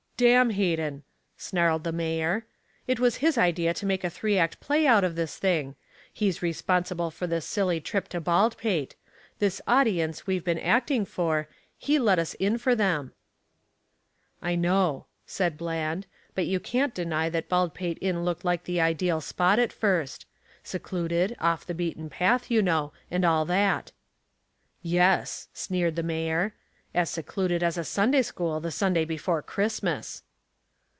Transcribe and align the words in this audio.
"Damn 0.17 0.51
Hayden!" 0.51 1.01
snarled 1.35 1.83
the 1.83 1.91
mayor. 1.91 2.45
"It 2.85 2.99
was 2.99 3.15
his 3.25 3.39
idea 3.39 3.73
to 3.73 3.87
make 3.87 4.03
a 4.03 4.09
three 4.11 4.37
act 4.37 4.59
play 4.59 4.85
out 4.85 5.03
of 5.03 5.15
this 5.15 5.35
thing. 5.37 5.73
He's 6.13 6.43
responsible 6.43 7.09
for 7.09 7.25
this 7.25 7.43
silly 7.43 7.81
trip 7.81 8.07
to 8.09 8.21
Baldpate. 8.21 8.95
This 9.39 9.63
audience 9.67 10.27
we've 10.27 10.43
been 10.43 10.59
acting 10.59 11.05
for 11.05 11.49
he 11.75 11.97
let 11.97 12.19
us 12.19 12.35
in 12.35 12.59
for 12.59 12.75
them." 12.75 13.13
"I 14.43 14.53
know," 14.53 15.07
said 15.25 15.57
Bland. 15.57 16.05
"But 16.35 16.45
you 16.45 16.59
can't 16.59 16.93
deny 16.93 17.27
that 17.29 17.49
Baldpate 17.49 17.97
Inn 17.99 18.23
looked 18.23 18.45
like 18.45 18.65
the 18.65 18.79
ideal 18.79 19.21
spot 19.21 19.57
at 19.57 19.73
first. 19.73 20.27
Secluded, 20.63 21.35
off 21.39 21.65
the 21.65 21.73
beaten 21.73 22.11
path, 22.11 22.51
you 22.51 22.61
know, 22.61 22.93
and 23.09 23.25
all 23.25 23.43
that." 23.45 23.91
"Yes," 24.83 25.47
sneered 25.55 25.95
the 25.95 26.03
mayor, 26.03 26.53
"as 26.93 27.09
secluded 27.09 27.63
as 27.63 27.77
a 27.77 27.83
Sunday 27.85 28.21
school 28.21 28.59
the 28.59 28.69
Sunday 28.69 29.05
before 29.05 29.41
Christmas." 29.41 30.23